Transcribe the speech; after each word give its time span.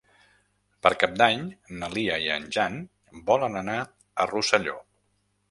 Per 0.85 0.91
Cap 1.03 1.11
d'Any 1.21 1.43
na 1.83 1.89
Lia 1.97 2.17
i 2.23 2.31
en 2.37 2.49
Jan 2.57 2.81
volen 3.29 3.61
anar 3.61 3.79
a 3.85 4.29
Rosselló. 4.35 4.77